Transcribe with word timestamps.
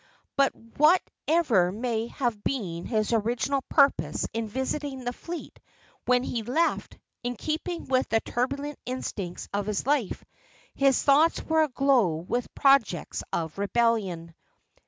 But, 0.35 0.51
whatever 0.55 1.71
may 1.71 2.07
have 2.07 2.43
been 2.43 2.87
his 2.87 3.13
original 3.13 3.61
purpose 3.69 4.25
in 4.33 4.47
visiting 4.47 5.03
the 5.03 5.13
fleet, 5.13 5.59
when 6.05 6.23
he 6.23 6.41
left, 6.41 6.97
in 7.21 7.35
keeping 7.35 7.85
with 7.85 8.09
the 8.09 8.19
turbulent 8.19 8.79
instincts 8.87 9.47
of 9.53 9.67
his 9.67 9.85
life, 9.85 10.25
his 10.73 11.03
thoughts 11.03 11.43
were 11.43 11.61
aglow 11.61 12.15
with 12.15 12.51
projects 12.55 13.21
of 13.31 13.59
rebellion. 13.59 14.33